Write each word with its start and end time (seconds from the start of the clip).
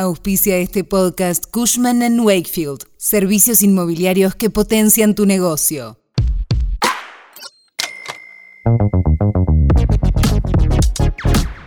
Auspicia 0.00 0.58
este 0.58 0.84
podcast 0.84 1.46
Cushman⁇ 1.50 1.98
Wakefield, 2.24 2.84
servicios 2.96 3.62
inmobiliarios 3.64 4.36
que 4.36 4.48
potencian 4.48 5.16
tu 5.16 5.26
negocio. 5.26 5.98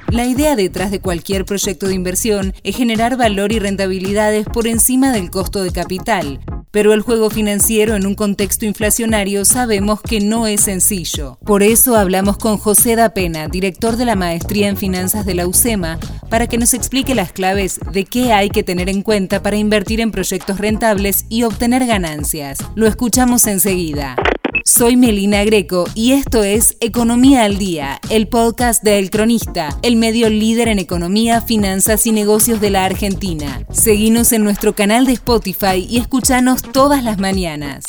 La 0.07 0.25
idea 0.25 0.55
detrás 0.55 0.91
de 0.91 1.01
cualquier 1.01 1.43
proyecto 1.43 1.87
de 1.87 1.95
inversión 1.95 2.53
es 2.63 2.77
generar 2.77 3.17
valor 3.17 3.51
y 3.51 3.59
rentabilidades 3.59 4.45
por 4.45 4.65
encima 4.65 5.11
del 5.11 5.29
costo 5.29 5.61
de 5.61 5.71
capital, 5.71 6.39
pero 6.71 6.93
el 6.93 7.01
juego 7.01 7.29
financiero 7.29 7.95
en 7.95 8.05
un 8.05 8.15
contexto 8.15 8.65
inflacionario 8.65 9.45
sabemos 9.45 10.01
que 10.01 10.19
no 10.19 10.47
es 10.47 10.61
sencillo. 10.61 11.37
Por 11.45 11.63
eso 11.63 11.95
hablamos 11.95 12.37
con 12.37 12.57
José 12.57 12.95
Da 12.95 13.13
Pena, 13.13 13.47
director 13.47 13.97
de 13.97 14.05
la 14.05 14.15
Maestría 14.15 14.69
en 14.69 14.77
Finanzas 14.77 15.25
de 15.25 15.35
la 15.35 15.47
UCEMA, 15.47 15.99
para 16.29 16.47
que 16.47 16.57
nos 16.57 16.73
explique 16.73 17.13
las 17.13 17.31
claves 17.31 17.79
de 17.91 18.05
qué 18.05 18.33
hay 18.33 18.49
que 18.49 18.63
tener 18.63 18.89
en 18.89 19.01
cuenta 19.01 19.43
para 19.43 19.57
invertir 19.57 19.99
en 19.99 20.11
proyectos 20.11 20.57
rentables 20.57 21.25
y 21.29 21.43
obtener 21.43 21.85
ganancias. 21.85 22.59
Lo 22.75 22.87
escuchamos 22.87 23.45
enseguida. 23.47 24.15
Soy 24.63 24.95
Melina 24.95 25.43
Greco 25.43 25.85
y 25.95 26.13
esto 26.13 26.43
es 26.43 26.75
Economía 26.79 27.45
al 27.45 27.57
Día, 27.57 27.99
el 28.09 28.27
podcast 28.27 28.83
de 28.83 28.99
El 28.99 29.09
Cronista, 29.09 29.77
el 29.81 29.95
medio 29.95 30.29
líder 30.29 30.67
en 30.67 30.77
economía, 30.77 31.41
finanzas 31.41 32.05
y 32.05 32.11
negocios 32.11 32.61
de 32.61 32.69
la 32.69 32.85
Argentina. 32.85 33.65
Seguinos 33.71 34.31
en 34.31 34.43
nuestro 34.43 34.75
canal 34.75 35.05
de 35.05 35.13
Spotify 35.13 35.85
y 35.89 35.97
escuchanos 35.97 36.61
todas 36.61 37.03
las 37.03 37.17
mañanas. 37.17 37.85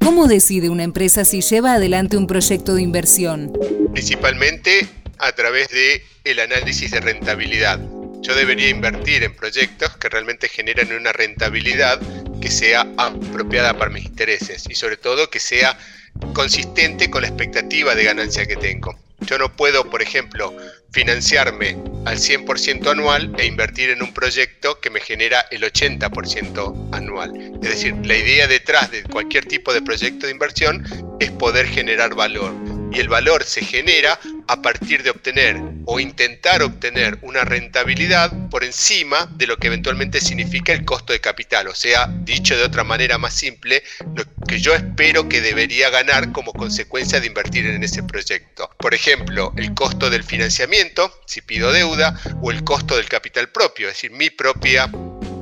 ¿Cómo 0.00 0.26
decide 0.26 0.68
una 0.68 0.82
empresa 0.82 1.24
si 1.24 1.42
lleva 1.42 1.74
adelante 1.74 2.16
un 2.16 2.26
proyecto 2.26 2.74
de 2.74 2.82
inversión? 2.82 3.52
Principalmente 3.92 4.88
a 5.18 5.32
través 5.32 5.68
de 5.68 6.02
el 6.24 6.40
análisis 6.40 6.90
de 6.90 7.00
rentabilidad 7.00 7.80
yo 8.20 8.34
debería 8.34 8.68
invertir 8.68 9.22
en 9.22 9.34
proyectos 9.34 9.96
que 9.96 10.08
realmente 10.08 10.48
generen 10.48 10.92
una 10.92 11.12
rentabilidad 11.12 12.00
que 12.40 12.50
sea 12.50 12.86
apropiada 12.96 13.74
para 13.74 13.90
mis 13.90 14.04
intereses 14.04 14.64
y 14.68 14.74
sobre 14.74 14.96
todo 14.96 15.30
que 15.30 15.40
sea 15.40 15.78
consistente 16.32 17.10
con 17.10 17.22
la 17.22 17.28
expectativa 17.28 17.94
de 17.94 18.04
ganancia 18.04 18.46
que 18.46 18.56
tengo. 18.56 18.98
Yo 19.20 19.38
no 19.38 19.54
puedo, 19.54 19.90
por 19.90 20.00
ejemplo, 20.00 20.54
financiarme 20.92 21.76
al 22.06 22.18
100% 22.18 22.90
anual 22.90 23.34
e 23.36 23.46
invertir 23.46 23.90
en 23.90 24.02
un 24.02 24.14
proyecto 24.14 24.80
que 24.80 24.90
me 24.90 25.00
genera 25.00 25.44
el 25.50 25.62
80% 25.62 26.88
anual. 26.92 27.58
Es 27.62 27.68
decir, 27.68 27.94
la 28.04 28.16
idea 28.16 28.46
detrás 28.46 28.90
de 28.90 29.02
cualquier 29.02 29.44
tipo 29.44 29.72
de 29.72 29.82
proyecto 29.82 30.26
de 30.26 30.32
inversión 30.32 30.84
es 31.20 31.30
poder 31.32 31.66
generar 31.66 32.14
valor. 32.14 32.54
Y 32.92 33.00
el 33.00 33.08
valor 33.08 33.44
se 33.44 33.62
genera 33.62 34.18
a 34.48 34.62
partir 34.62 35.02
de 35.02 35.10
obtener 35.10 35.60
o 35.84 36.00
intentar 36.00 36.62
obtener 36.62 37.18
una 37.22 37.44
rentabilidad 37.44 38.32
por 38.48 38.64
encima 38.64 39.26
de 39.36 39.46
lo 39.46 39.58
que 39.58 39.68
eventualmente 39.68 40.20
significa 40.20 40.72
el 40.72 40.84
costo 40.84 41.12
de 41.12 41.20
capital. 41.20 41.68
O 41.68 41.74
sea, 41.74 42.08
dicho 42.22 42.56
de 42.56 42.64
otra 42.64 42.82
manera 42.82 43.18
más 43.18 43.34
simple, 43.34 43.82
lo 44.14 44.24
que 44.46 44.58
yo 44.58 44.74
espero 44.74 45.28
que 45.28 45.40
debería 45.40 45.90
ganar 45.90 46.32
como 46.32 46.52
consecuencia 46.52 47.20
de 47.20 47.26
invertir 47.26 47.66
en 47.66 47.84
ese 47.84 48.02
proyecto. 48.02 48.70
Por 48.78 48.94
ejemplo, 48.94 49.52
el 49.56 49.74
costo 49.74 50.08
del 50.10 50.24
financiamiento, 50.24 51.20
si 51.26 51.42
pido 51.42 51.70
deuda, 51.70 52.18
o 52.42 52.50
el 52.50 52.64
costo 52.64 52.96
del 52.96 53.08
capital 53.08 53.50
propio, 53.50 53.88
es 53.88 53.94
decir, 53.94 54.10
mi 54.10 54.30
propia 54.30 54.90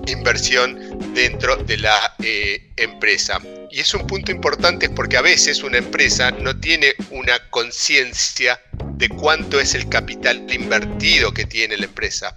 inversión 0.06 1.14
dentro 1.14 1.56
de 1.56 1.78
la 1.78 2.14
eh, 2.22 2.72
empresa. 2.76 3.40
Y 3.70 3.80
es 3.80 3.94
un 3.94 4.06
punto 4.06 4.30
importante 4.30 4.88
porque 4.90 5.16
a 5.16 5.22
veces 5.22 5.62
una 5.62 5.78
empresa 5.78 6.30
no 6.30 6.58
tiene 6.58 6.94
una 7.10 7.38
conciencia 7.50 8.60
de 8.96 9.08
cuánto 9.08 9.60
es 9.60 9.74
el 9.74 9.88
capital 9.88 10.46
invertido 10.52 11.32
que 11.32 11.44
tiene 11.44 11.76
la 11.76 11.86
empresa. 11.86 12.36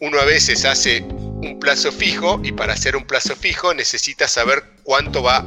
Uno 0.00 0.18
a 0.18 0.24
veces 0.24 0.64
hace 0.64 1.02
un 1.02 1.58
plazo 1.60 1.92
fijo 1.92 2.40
y 2.42 2.52
para 2.52 2.74
hacer 2.74 2.96
un 2.96 3.04
plazo 3.04 3.36
fijo 3.36 3.72
necesita 3.72 4.28
saber 4.28 4.64
cuánto 4.82 5.22
va 5.22 5.44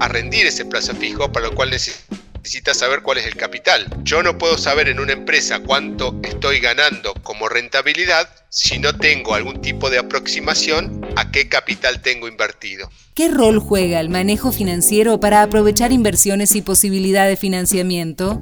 a 0.00 0.08
rendir 0.08 0.46
ese 0.46 0.64
plazo 0.64 0.94
fijo, 0.94 1.30
para 1.32 1.48
lo 1.48 1.54
cual 1.54 1.70
necesita 1.70 2.18
necesita 2.48 2.72
saber 2.72 3.02
cuál 3.02 3.18
es 3.18 3.26
el 3.26 3.36
capital. 3.36 3.86
Yo 4.04 4.22
no 4.22 4.38
puedo 4.38 4.56
saber 4.56 4.88
en 4.88 5.00
una 5.00 5.12
empresa 5.12 5.60
cuánto 5.60 6.18
estoy 6.22 6.60
ganando 6.60 7.12
como 7.22 7.46
rentabilidad 7.46 8.26
si 8.48 8.78
no 8.78 8.96
tengo 8.96 9.34
algún 9.34 9.60
tipo 9.60 9.90
de 9.90 9.98
aproximación 9.98 10.97
a 11.16 11.30
qué 11.30 11.48
capital 11.48 12.02
tengo 12.02 12.28
invertido. 12.28 12.90
¿Qué 13.14 13.28
rol 13.28 13.58
juega 13.58 14.00
el 14.00 14.10
manejo 14.10 14.52
financiero 14.52 15.20
para 15.20 15.42
aprovechar 15.42 15.92
inversiones 15.92 16.54
y 16.54 16.62
posibilidad 16.62 17.26
de 17.26 17.36
financiamiento? 17.36 18.40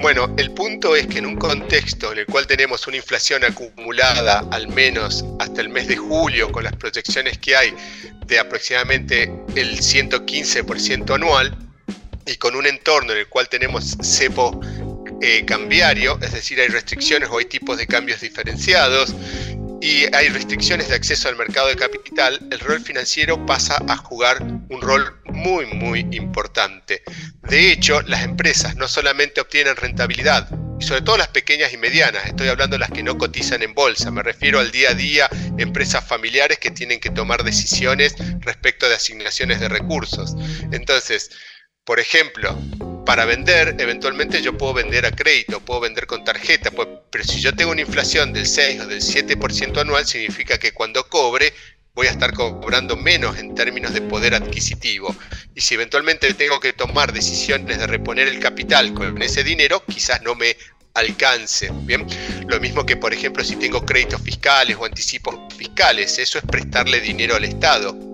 Bueno, 0.00 0.34
el 0.36 0.52
punto 0.52 0.94
es 0.96 1.06
que 1.06 1.18
en 1.18 1.26
un 1.26 1.36
contexto 1.36 2.12
en 2.12 2.18
el 2.18 2.26
cual 2.26 2.46
tenemos 2.46 2.86
una 2.86 2.96
inflación 2.96 3.44
acumulada 3.44 4.46
al 4.50 4.68
menos 4.68 5.24
hasta 5.38 5.60
el 5.60 5.68
mes 5.68 5.88
de 5.88 5.96
julio 5.96 6.52
con 6.52 6.64
las 6.64 6.74
proyecciones 6.76 7.38
que 7.38 7.56
hay 7.56 7.74
de 8.26 8.38
aproximadamente 8.38 9.32
el 9.54 9.78
115% 9.78 11.14
anual, 11.14 11.56
y 12.26 12.36
con 12.36 12.56
un 12.56 12.66
entorno 12.66 13.12
en 13.12 13.18
el 13.18 13.28
cual 13.28 13.48
tenemos 13.48 13.96
cepo 14.02 14.60
eh, 15.22 15.44
cambiario, 15.46 16.18
es 16.20 16.32
decir, 16.32 16.60
hay 16.60 16.68
restricciones 16.68 17.30
o 17.30 17.38
hay 17.38 17.46
tipos 17.46 17.78
de 17.78 17.86
cambios 17.86 18.20
diferenciados 18.20 19.14
y 19.86 20.12
hay 20.12 20.30
restricciones 20.30 20.88
de 20.88 20.96
acceso 20.96 21.28
al 21.28 21.36
mercado 21.36 21.68
de 21.68 21.76
capital, 21.76 22.40
el 22.50 22.58
rol 22.58 22.80
financiero 22.80 23.46
pasa 23.46 23.80
a 23.86 23.96
jugar 23.96 24.42
un 24.42 24.80
rol 24.80 25.22
muy, 25.26 25.64
muy 25.66 26.00
importante. 26.10 27.04
De 27.42 27.70
hecho, 27.70 28.02
las 28.02 28.24
empresas 28.24 28.74
no 28.74 28.88
solamente 28.88 29.40
obtienen 29.40 29.76
rentabilidad, 29.76 30.48
y 30.80 30.84
sobre 30.84 31.02
todo 31.02 31.16
las 31.16 31.28
pequeñas 31.28 31.72
y 31.72 31.76
medianas, 31.76 32.26
estoy 32.26 32.48
hablando 32.48 32.74
de 32.74 32.80
las 32.80 32.90
que 32.90 33.04
no 33.04 33.16
cotizan 33.16 33.62
en 33.62 33.74
bolsa, 33.74 34.10
me 34.10 34.24
refiero 34.24 34.58
al 34.58 34.72
día 34.72 34.90
a 34.90 34.94
día, 34.94 35.28
empresas 35.56 36.04
familiares 36.04 36.58
que 36.58 36.72
tienen 36.72 36.98
que 36.98 37.10
tomar 37.10 37.44
decisiones 37.44 38.16
respecto 38.40 38.88
de 38.88 38.96
asignaciones 38.96 39.60
de 39.60 39.68
recursos. 39.68 40.34
Entonces, 40.72 41.30
por 41.84 42.00
ejemplo, 42.00 42.58
para 43.06 43.24
vender, 43.24 43.76
eventualmente 43.78 44.42
yo 44.42 44.58
puedo 44.58 44.74
vender 44.74 45.06
a 45.06 45.12
crédito, 45.12 45.60
puedo 45.60 45.80
vender 45.80 46.06
con 46.06 46.24
tarjeta, 46.24 46.72
pues, 46.72 46.88
pero 47.10 47.24
si 47.24 47.40
yo 47.40 47.54
tengo 47.54 47.70
una 47.70 47.80
inflación 47.80 48.32
del 48.32 48.46
6 48.46 48.80
o 48.80 48.86
del 48.86 49.00
7% 49.00 49.80
anual, 49.80 50.04
significa 50.04 50.58
que 50.58 50.72
cuando 50.72 51.08
cobre 51.08 51.54
voy 51.94 52.08
a 52.08 52.10
estar 52.10 52.34
cobrando 52.34 52.96
menos 52.96 53.38
en 53.38 53.54
términos 53.54 53.94
de 53.94 54.02
poder 54.02 54.34
adquisitivo. 54.34 55.16
Y 55.54 55.62
si 55.62 55.74
eventualmente 55.74 56.34
tengo 56.34 56.60
que 56.60 56.74
tomar 56.74 57.12
decisiones 57.12 57.78
de 57.78 57.86
reponer 57.86 58.28
el 58.28 58.40
capital 58.40 58.92
con 58.92 59.22
ese 59.22 59.42
dinero, 59.42 59.82
quizás 59.86 60.20
no 60.20 60.34
me 60.34 60.56
alcance. 60.92 61.70
Bien, 61.84 62.06
lo 62.48 62.60
mismo 62.60 62.84
que 62.84 62.96
por 62.96 63.14
ejemplo 63.14 63.44
si 63.44 63.56
tengo 63.56 63.86
créditos 63.86 64.20
fiscales 64.20 64.76
o 64.78 64.84
anticipos 64.84 65.36
fiscales, 65.56 66.18
eso 66.18 66.38
es 66.38 66.44
prestarle 66.44 67.00
dinero 67.00 67.36
al 67.36 67.44
Estado 67.44 68.05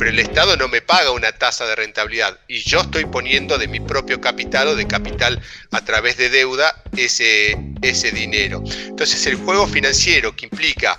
pero 0.00 0.12
el 0.12 0.18
Estado 0.18 0.56
no 0.56 0.66
me 0.66 0.80
paga 0.80 1.10
una 1.10 1.30
tasa 1.30 1.66
de 1.66 1.76
rentabilidad 1.76 2.40
y 2.48 2.60
yo 2.60 2.80
estoy 2.80 3.04
poniendo 3.04 3.58
de 3.58 3.68
mi 3.68 3.80
propio 3.80 4.18
capital 4.18 4.68
o 4.68 4.74
de 4.74 4.86
capital 4.86 5.38
a 5.72 5.84
través 5.84 6.16
de 6.16 6.30
deuda 6.30 6.74
ese, 6.96 7.54
ese 7.82 8.10
dinero. 8.10 8.62
Entonces 8.86 9.26
el 9.26 9.34
juego 9.34 9.66
financiero 9.66 10.34
que 10.34 10.46
implica 10.46 10.98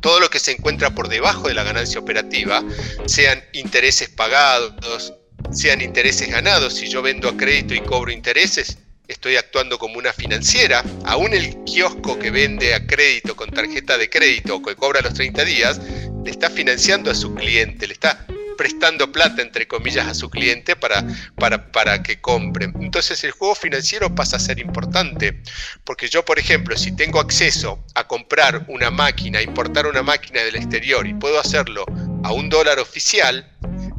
todo 0.00 0.18
lo 0.18 0.30
que 0.30 0.38
se 0.38 0.52
encuentra 0.52 0.94
por 0.94 1.08
debajo 1.08 1.46
de 1.48 1.52
la 1.52 1.62
ganancia 1.62 2.00
operativa, 2.00 2.64
sean 3.04 3.44
intereses 3.52 4.08
pagados, 4.08 5.12
sean 5.50 5.82
intereses 5.82 6.30
ganados, 6.30 6.72
si 6.72 6.88
yo 6.88 7.02
vendo 7.02 7.28
a 7.28 7.36
crédito 7.36 7.74
y 7.74 7.80
cobro 7.80 8.12
intereses, 8.12 8.78
estoy 9.08 9.36
actuando 9.36 9.78
como 9.78 9.98
una 9.98 10.12
financiera, 10.12 10.82
aún 11.04 11.34
el 11.34 11.64
kiosco 11.64 12.18
que 12.18 12.30
vende 12.30 12.74
a 12.74 12.86
crédito 12.86 13.36
con 13.36 13.50
tarjeta 13.50 13.98
de 13.98 14.08
crédito 14.08 14.56
o 14.56 14.62
que 14.62 14.74
cobra 14.74 15.02
los 15.02 15.14
30 15.14 15.44
días, 15.44 15.80
le 16.24 16.30
está 16.30 16.50
financiando 16.50 17.10
a 17.10 17.14
su 17.14 17.34
cliente, 17.34 17.86
le 17.86 17.94
está 17.94 18.26
prestando 18.56 19.10
plata, 19.10 19.42
entre 19.42 19.66
comillas, 19.66 20.06
a 20.06 20.14
su 20.14 20.30
cliente 20.30 20.76
para, 20.76 21.04
para, 21.36 21.72
para 21.72 22.02
que 22.02 22.20
compre. 22.20 22.66
Entonces 22.80 23.24
el 23.24 23.32
juego 23.32 23.54
financiero 23.54 24.14
pasa 24.14 24.36
a 24.36 24.40
ser 24.40 24.58
importante, 24.60 25.42
porque 25.84 26.08
yo, 26.08 26.24
por 26.24 26.38
ejemplo, 26.38 26.76
si 26.76 26.94
tengo 26.94 27.18
acceso 27.18 27.84
a 27.94 28.06
comprar 28.06 28.64
una 28.68 28.90
máquina, 28.90 29.42
importar 29.42 29.86
una 29.86 30.02
máquina 30.02 30.42
del 30.42 30.56
exterior 30.56 31.06
y 31.06 31.14
puedo 31.14 31.40
hacerlo 31.40 31.84
a 32.22 32.32
un 32.32 32.48
dólar 32.48 32.78
oficial, 32.78 33.48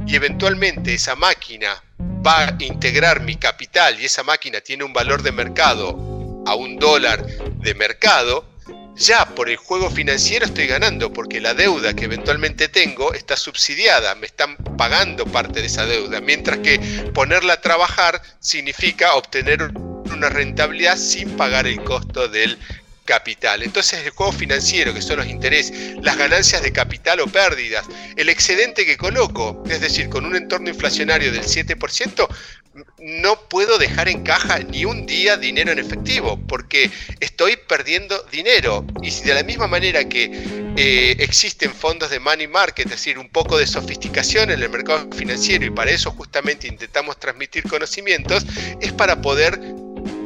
y 0.05 0.15
eventualmente 0.15 0.93
esa 0.93 1.15
máquina 1.15 1.81
va 2.25 2.47
a 2.47 2.55
integrar 2.59 3.21
mi 3.21 3.35
capital 3.35 3.99
y 3.99 4.05
esa 4.05 4.23
máquina 4.23 4.61
tiene 4.61 4.83
un 4.83 4.93
valor 4.93 5.23
de 5.23 5.31
mercado 5.31 6.43
a 6.45 6.55
un 6.55 6.77
dólar 6.77 7.25
de 7.25 7.73
mercado, 7.73 8.52
ya 8.95 9.25
por 9.25 9.49
el 9.49 9.57
juego 9.57 9.89
financiero 9.89 10.45
estoy 10.45 10.67
ganando, 10.67 11.11
porque 11.11 11.41
la 11.41 11.53
deuda 11.53 11.93
que 11.93 12.05
eventualmente 12.05 12.67
tengo 12.67 13.13
está 13.13 13.35
subsidiada, 13.35 14.15
me 14.15 14.27
están 14.27 14.55
pagando 14.77 15.25
parte 15.25 15.61
de 15.61 15.67
esa 15.67 15.85
deuda, 15.85 16.21
mientras 16.21 16.59
que 16.59 16.79
ponerla 17.13 17.53
a 17.53 17.61
trabajar 17.61 18.21
significa 18.39 19.15
obtener 19.15 19.71
una 20.11 20.29
rentabilidad 20.29 20.97
sin 20.97 21.35
pagar 21.35 21.67
el 21.67 21.83
costo 21.83 22.27
del 22.27 22.57
capital. 23.05 23.63
Entonces 23.63 24.05
el 24.05 24.11
juego 24.11 24.31
financiero, 24.31 24.93
que 24.93 25.01
son 25.01 25.17
los 25.17 25.27
intereses, 25.27 25.95
las 26.01 26.17
ganancias 26.17 26.61
de 26.61 26.71
capital 26.71 27.19
o 27.19 27.27
pérdidas, 27.27 27.85
el 28.15 28.29
excedente 28.29 28.85
que 28.85 28.97
coloco, 28.97 29.63
es 29.69 29.81
decir, 29.81 30.09
con 30.09 30.25
un 30.25 30.35
entorno 30.35 30.69
inflacionario 30.69 31.31
del 31.31 31.43
7%, 31.43 32.27
no 32.99 33.39
puedo 33.49 33.77
dejar 33.77 34.07
en 34.07 34.23
caja 34.23 34.59
ni 34.59 34.85
un 34.85 35.05
día 35.05 35.37
dinero 35.37 35.71
en 35.71 35.79
efectivo, 35.79 36.39
porque 36.47 36.89
estoy 37.19 37.57
perdiendo 37.57 38.21
dinero. 38.31 38.85
Y 39.01 39.11
si 39.11 39.23
de 39.23 39.33
la 39.33 39.43
misma 39.43 39.67
manera 39.67 40.07
que 40.07 40.31
eh, 40.75 41.15
existen 41.19 41.73
fondos 41.73 42.09
de 42.09 42.19
money 42.19 42.47
market, 42.47 42.85
es 42.85 42.91
decir, 42.91 43.19
un 43.19 43.29
poco 43.29 43.57
de 43.57 43.67
sofisticación 43.67 44.49
en 44.51 44.61
el 44.61 44.69
mercado 44.69 45.07
financiero, 45.15 45.65
y 45.65 45.69
para 45.69 45.91
eso 45.91 46.11
justamente 46.11 46.67
intentamos 46.67 47.19
transmitir 47.19 47.63
conocimientos, 47.63 48.45
es 48.81 48.91
para 48.91 49.21
poder 49.21 49.59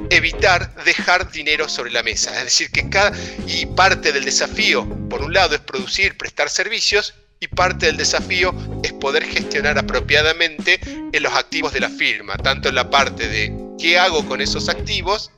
evitar 0.09 0.73
dejar 0.85 1.31
dinero 1.31 1.67
sobre 1.67 1.91
la 1.91 2.03
mesa. 2.03 2.35
Es 2.38 2.45
decir, 2.45 2.71
que 2.71 2.89
cada. 2.89 3.11
Y 3.45 3.65
parte 3.65 4.11
del 4.11 4.25
desafío, 4.25 4.88
por 5.09 5.21
un 5.21 5.33
lado, 5.33 5.55
es 5.55 5.61
producir, 5.61 6.17
prestar 6.17 6.49
servicios, 6.49 7.13
y 7.39 7.47
parte 7.47 7.87
del 7.87 7.97
desafío 7.97 8.53
es 8.83 8.93
poder 8.93 9.23
gestionar 9.23 9.77
apropiadamente 9.77 10.79
en 10.83 11.23
los 11.23 11.33
activos 11.33 11.73
de 11.73 11.81
la 11.81 11.89
firma, 11.89 12.37
tanto 12.37 12.69
en 12.69 12.75
la 12.75 12.89
parte 12.89 13.27
de 13.27 13.53
qué 13.77 13.99
hago 13.99 14.25
con 14.25 14.41
esos 14.41 14.69
activos, 14.69 15.31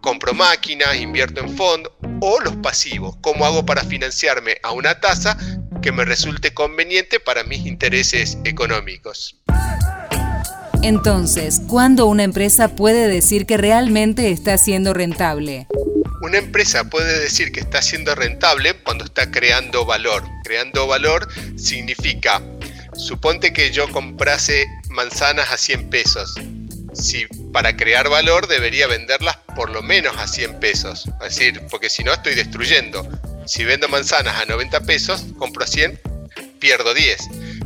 compro 0.00 0.34
máquinas, 0.34 0.96
invierto 0.96 1.40
en 1.40 1.56
fondos, 1.56 1.92
o 2.20 2.40
los 2.40 2.56
pasivos, 2.56 3.16
cómo 3.20 3.44
hago 3.44 3.64
para 3.66 3.84
financiarme 3.84 4.56
a 4.62 4.72
una 4.72 5.00
tasa 5.00 5.36
que 5.82 5.92
me 5.92 6.04
resulte 6.04 6.52
conveniente 6.52 7.20
para 7.20 7.44
mis 7.44 7.66
intereses 7.66 8.38
económicos. 8.44 9.36
Entonces, 10.82 11.60
¿cuándo 11.68 12.06
una 12.06 12.24
empresa 12.24 12.68
puede 12.68 13.06
decir 13.08 13.44
que 13.44 13.58
realmente 13.58 14.30
está 14.30 14.56
siendo 14.56 14.94
rentable? 14.94 15.66
Una 16.20 16.36
empresa 16.36 16.84
puede 16.84 17.18
decir 17.18 17.50
que 17.50 17.60
está 17.60 17.80
siendo 17.80 18.14
rentable 18.14 18.74
cuando 18.74 19.04
está 19.04 19.30
creando 19.30 19.86
valor. 19.86 20.22
Creando 20.44 20.86
valor 20.86 21.26
significa, 21.56 22.42
suponte 22.94 23.54
que 23.54 23.70
yo 23.70 23.90
comprase 23.90 24.66
manzanas 24.90 25.50
a 25.50 25.56
100 25.56 25.88
pesos. 25.88 26.34
Si 26.92 27.26
para 27.52 27.74
crear 27.74 28.10
valor 28.10 28.48
debería 28.48 28.86
venderlas 28.86 29.38
por 29.56 29.70
lo 29.70 29.80
menos 29.82 30.14
a 30.18 30.26
100 30.26 30.60
pesos. 30.60 31.06
Es 31.22 31.36
decir, 31.36 31.62
porque 31.70 31.88
si 31.88 32.04
no 32.04 32.12
estoy 32.12 32.34
destruyendo. 32.34 33.08
Si 33.46 33.64
vendo 33.64 33.88
manzanas 33.88 34.36
a 34.36 34.44
90 34.44 34.80
pesos, 34.82 35.24
compro 35.38 35.64
a 35.64 35.66
100, 35.66 35.98
pierdo 36.58 36.92
10. 36.92 37.18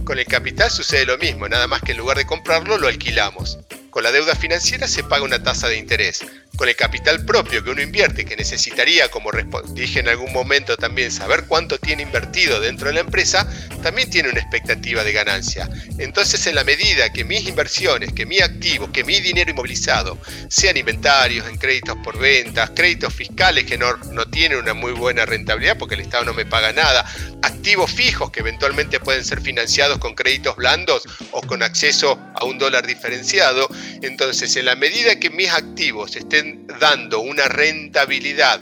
Con 0.05 0.21
el 0.21 0.27
capital 0.27 0.71
sucede 0.71 1.07
lo 1.07 1.19
mismo, 1.19 1.49
nada 1.49 1.67
más 1.67 1.83
que 1.83 1.91
en 1.91 1.99
lugar 1.99 2.19
de 2.19 2.27
comprarlo 2.27 2.79
lo 2.79 2.87
alquilamos. 2.87 3.59
Con 3.91 4.05
la 4.05 4.13
deuda 4.13 4.35
financiera 4.37 4.87
se 4.87 5.03
paga 5.03 5.25
una 5.25 5.43
tasa 5.43 5.69
de 5.69 5.79
interés. 5.79 6.21
Con 6.57 6.69
el 6.69 6.77
capital 6.77 7.25
propio 7.25 7.65
que 7.65 7.71
uno 7.71 7.83
invierte, 7.83 8.25
que 8.25 8.37
necesitaría, 8.37 9.11
como 9.11 9.31
dije 9.73 10.01
en 10.01 10.09
algún 10.09 10.33
momento 10.33 10.77
también, 10.77 11.11
saber 11.11 11.47
cuánto 11.47 11.79
tiene 11.79 12.03
invertido 12.03 12.61
dentro 12.61 12.89
de 12.89 12.95
la 12.95 13.01
empresa, 13.01 13.47
también 13.83 14.09
tiene 14.09 14.31
una 14.31 14.41
expectativa 14.41 15.03
de 15.03 15.13
ganancia. 15.13 15.69
Entonces, 15.99 16.47
en 16.47 16.55
la 16.55 16.65
medida 16.65 17.13
que 17.13 17.25
mis 17.25 17.49
inversiones, 17.49 18.13
que 18.13 18.25
mi 18.25 18.39
activo, 18.41 18.93
que 18.93 19.03
mi 19.03 19.21
dinero 19.21 19.51
inmovilizado, 19.51 20.19
sean 20.49 20.77
inventarios, 20.77 21.49
en 21.49 21.57
créditos 21.59 21.97
por 22.05 22.19
ventas, 22.19 22.71
créditos 22.71 23.13
fiscales 23.13 23.65
que 23.65 23.77
no, 23.77 23.97
no 24.13 24.27
tienen 24.27 24.59
una 24.59 24.75
muy 24.75 24.93
buena 24.93 25.27
rentabilidad 25.27 25.77
porque 25.77 25.95
el 25.95 26.03
Estado 26.03 26.25
no 26.25 26.35
me 26.35 26.47
paga 26.47 26.73
nada, 26.73 27.05
activos 27.45 27.91
fijos 27.91 28.31
que 28.31 28.41
eventualmente 28.41 29.01
pueden 29.01 29.25
ser 29.25 29.41
financiados 29.41 29.99
con 29.99 30.15
créditos 30.15 30.57
blandos 30.57 31.03
o 31.31 31.43
con 31.43 31.63
acceso 31.63 32.19
a 32.35 32.45
un 32.45 32.59
dólar 32.59 32.87
diferenciado, 32.87 33.69
entonces 34.03 34.57
en 34.57 34.67
la 34.67 34.77
medida 34.77 35.19
que 35.21 35.31
mis 35.31 35.51
activos 35.51 36.17
estén 36.17 36.67
dando 36.81 37.21
una 37.21 37.47
rentabilidad 37.49 38.61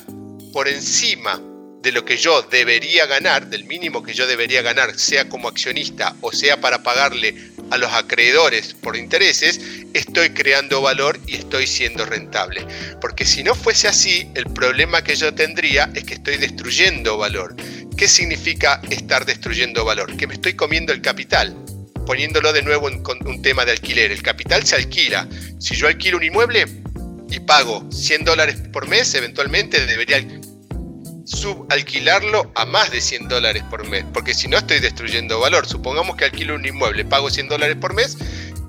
por 0.53 0.69
encima 0.69 1.41
de 1.83 1.93
lo 1.93 2.05
que 2.05 2.17
yo 2.17 2.43
debería 2.43 3.07
ganar, 3.07 3.49
del 3.49 3.65
mínimo 3.65 4.03
que 4.03 4.15
yo 4.15 4.27
debería 4.27 4.63
ganar, 4.63 4.97
sea 4.99 5.29
como 5.29 5.49
accionista 5.49 6.15
o 6.21 6.33
sea 6.33 6.61
para 6.61 6.83
pagarle 6.83 7.35
a 7.71 7.79
los 7.79 7.93
acreedores 7.93 8.75
por 8.75 8.97
intereses, 8.97 9.59
estoy 9.95 10.31
creando 10.31 10.83
valor 10.83 11.19
y 11.27 11.37
estoy 11.37 11.67
siendo 11.67 12.05
rentable. 12.05 12.67
Porque 13.01 13.25
si 13.25 13.43
no 13.43 13.55
fuese 13.55 13.89
así, 13.89 14.29
el 14.35 14.45
problema 14.45 15.03
que 15.03 15.17
yo 15.17 15.35
tendría 15.35 15.91
es 15.95 16.05
que 16.05 16.15
estoy 16.15 16.37
destruyendo 16.37 17.17
valor. 17.17 17.57
¿Qué 17.97 18.09
significa 18.09 18.81
estar 18.91 19.25
destruyendo 19.25 19.85
valor? 19.85 20.17
Que 20.17 20.27
me 20.27 20.35
estoy 20.35 20.55
comiendo 20.55 20.93
el 20.93 21.01
capital 21.01 21.57
poniéndolo 22.07 22.53
de 22.53 22.63
nuevo 22.63 22.89
en 22.89 23.03
un 23.27 23.43
tema 23.43 23.65
de 23.65 23.73
alquiler. 23.73 24.11
El 24.11 24.23
capital 24.23 24.65
se 24.65 24.77
alquila. 24.77 25.29
Si 25.59 25.75
yo 25.75 25.87
alquilo 25.87 26.17
un 26.17 26.25
inmueble 26.25 26.67
y 27.31 27.41
pago 27.41 27.89
100 27.91 28.25
dólares 28.25 28.57
por 28.73 28.89
mes, 28.89 29.15
eventualmente 29.15 29.87
debería 29.87 30.27
subalquilarlo 31.25 32.53
a 32.55 32.67
más 32.67 32.91
de 32.91 33.01
100 33.01 33.29
dólares 33.29 33.63
por 33.71 33.89
mes, 33.89 34.05
porque 34.13 34.35
si 34.35 34.49
no 34.49 34.59
estoy 34.59 34.81
destruyendo 34.81 35.41
valor. 35.41 35.67
Supongamos 35.67 36.17
que 36.17 36.25
alquilo 36.25 36.55
un 36.55 36.67
inmueble, 36.67 37.05
pago 37.05 37.31
100 37.31 37.49
dólares 37.49 37.77
por 37.81 37.95
mes 37.95 38.17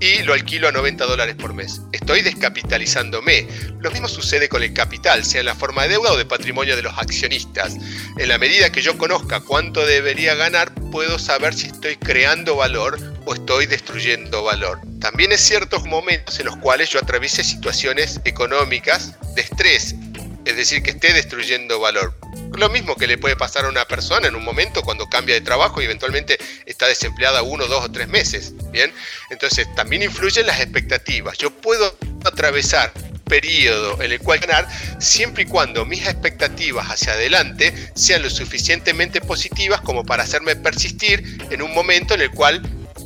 y 0.04 0.22
lo 0.24 0.34
alquilo 0.34 0.68
a 0.68 0.72
90 0.74 1.06
dólares 1.06 1.36
por 1.36 1.54
mes. 1.54 1.80
Estoy 1.94 2.22
descapitalizándome. 2.22 3.48
Lo 3.80 3.90
mismo 3.90 4.10
sucede 4.10 4.50
con 4.50 4.62
el 4.62 4.74
capital, 4.74 5.24
sea 5.24 5.40
en 5.40 5.46
la 5.46 5.56
forma 5.56 5.84
de 5.84 5.90
deuda 5.90 6.12
o 6.12 6.18
de 6.18 6.26
patrimonio 6.26 6.76
de 6.76 6.82
los 6.82 6.98
accionistas. 6.98 7.78
En 8.18 8.28
la 8.28 8.38
medida 8.38 8.70
que 8.70 8.82
yo 8.82 8.98
conozca 8.98 9.40
cuánto 9.40 9.86
debería 9.86 10.36
ganar, 10.36 10.74
puedo 10.92 11.18
saber 11.20 11.54
si 11.54 11.68
estoy 11.68 11.96
creando 11.96 12.58
valor 12.58 13.00
o 13.24 13.34
estoy 13.34 13.66
destruyendo 13.66 14.44
valor. 14.44 14.82
También 15.00 15.32
es 15.32 15.40
ciertos 15.40 15.86
momentos 15.86 16.38
en 16.38 16.48
los 16.48 16.58
cuales 16.58 16.90
yo 16.90 17.00
atraviese 17.00 17.42
situaciones 17.46 18.20
económicas 18.26 19.14
de 19.36 19.42
estrés, 19.42 19.96
es 20.44 20.58
decir, 20.58 20.84
que 20.84 20.92
esté 20.92 21.14
destruyendo 21.14 21.80
valor. 21.80 22.14
Lo 22.58 22.70
mismo 22.70 22.96
que 22.96 23.08
le 23.08 23.18
puede 23.18 23.36
pasar 23.36 23.66
a 23.66 23.70
una 23.70 23.86
persona 23.86 24.28
en 24.28 24.36
un 24.36 24.44
momento 24.44 24.84
cuando 24.84 25.10
cambia 25.10 25.36
de 25.36 25.42
trabajo 25.42 25.82
y 25.82 25.86
eventualmente 25.86 26.38
está 26.66 26.88
desempleada 26.88 27.42
uno, 27.42 27.68
dos 27.68 27.84
o 27.84 27.92
tres 27.92 28.08
meses. 28.08 28.54
Bien, 28.72 28.94
entonces 29.30 29.68
también 29.76 30.04
influyen 30.04 30.46
las 30.46 30.60
expectativas. 30.60 31.38
Yo 31.38 31.52
puedo 31.52 31.98
atravesar 32.26 32.94
periodo 33.26 34.02
en 34.02 34.12
el 34.12 34.20
cual 34.20 34.40
ganar 34.40 34.68
siempre 35.00 35.44
y 35.44 35.46
cuando 35.48 35.86
mis 35.86 36.06
expectativas 36.06 36.88
hacia 36.88 37.14
adelante 37.14 37.74
sean 37.96 38.22
lo 38.22 38.30
suficientemente 38.30 39.22
positivas 39.22 39.82
como 39.82 40.06
para 40.06 40.24
hacerme 40.24 40.56
persistir 40.56 41.40
en 41.50 41.62
un 41.62 41.74
momento 41.74 42.14
en 42.14 42.22
el 42.22 42.32
cual 42.32 42.62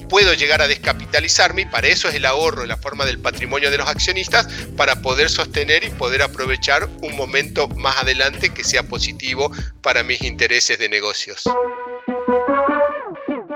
puedo 0.08 0.34
llegar 0.34 0.62
a 0.62 0.68
descapitalizarme 0.68 1.62
y 1.64 1.66
para 1.66 1.88
eso 1.88 2.08
es 2.08 2.16
el 2.16 2.26
ahorro 2.26 2.66
la 2.66 2.78
forma 2.78 3.06
del 3.06 3.20
patrimonio 3.20 3.72
de 3.72 3.78
los 3.78 3.88
accionistas 3.88 4.48
para 4.76 5.02
poder 5.02 5.30
sostener 5.30 5.84
y 5.84 5.90
poder 5.90 6.22
aprovechar 6.22 6.90
un 7.02 7.16
momento 7.16 7.68
más 7.70 7.98
adelante 7.98 8.50
que 8.50 8.64
sea 8.64 8.84
positivo 8.84 9.52
para 9.82 10.04
mis 10.04 10.22
intereses 10.22 10.78
de 10.80 10.90
negocios. 10.90 11.44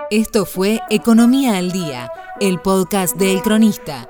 Esto 0.10 0.46
fue 0.46 0.82
Economía 0.90 1.58
al 1.58 1.72
Día, 1.72 2.12
el 2.42 2.60
podcast 2.60 3.16
de 3.16 3.32
El 3.32 3.42
Cronista. 3.42 4.10